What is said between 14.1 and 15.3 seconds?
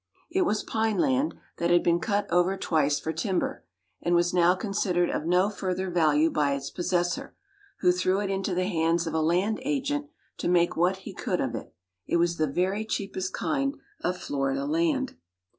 Florida land.